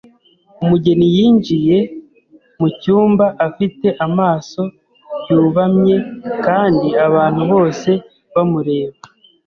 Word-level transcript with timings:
Umugeni 0.63 1.07
yinjiye 1.15 1.77
mucyumba 2.59 3.25
afite 3.47 3.87
amaso 4.05 4.61
yubamye 5.29 5.95
kandi 6.45 6.87
abantu 7.07 7.41
bose 7.51 7.89
bamureba. 8.33 8.97